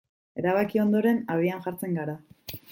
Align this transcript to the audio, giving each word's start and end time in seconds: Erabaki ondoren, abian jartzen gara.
Erabaki 0.43 0.81
ondoren, 0.85 1.21
abian 1.37 1.63
jartzen 1.69 1.97
gara. 2.01 2.21